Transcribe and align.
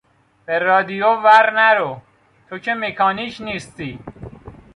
به 0.45 0.59
رادیو 0.59 1.07
ور 1.23 1.51
نرو، 1.59 2.01
تو 2.49 2.57
که 2.59 2.73
مکانیک 2.73 3.41
نیستی! 3.41 3.99